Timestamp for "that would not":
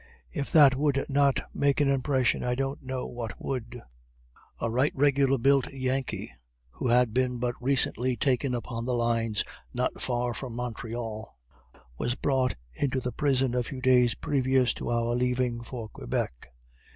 0.53-1.39